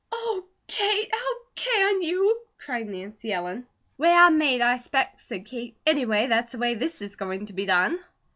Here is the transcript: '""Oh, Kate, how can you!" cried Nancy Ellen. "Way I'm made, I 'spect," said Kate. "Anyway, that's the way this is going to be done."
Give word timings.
'""Oh, 0.11 0.47
Kate, 0.65 1.13
how 1.13 1.41
can 1.53 2.01
you!" 2.01 2.39
cried 2.57 2.89
Nancy 2.89 3.31
Ellen. 3.31 3.67
"Way 3.99 4.11
I'm 4.11 4.39
made, 4.39 4.59
I 4.59 4.79
'spect," 4.79 5.21
said 5.21 5.45
Kate. 5.45 5.75
"Anyway, 5.85 6.25
that's 6.25 6.53
the 6.53 6.57
way 6.57 6.73
this 6.73 7.03
is 7.03 7.15
going 7.15 7.45
to 7.45 7.53
be 7.53 7.67
done." 7.67 7.99